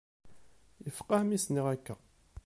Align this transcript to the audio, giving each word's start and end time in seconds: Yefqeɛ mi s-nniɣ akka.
Yefqeɛ 0.85 1.21
mi 1.23 1.37
s-nniɣ 1.43 1.67
akka. 1.75 1.95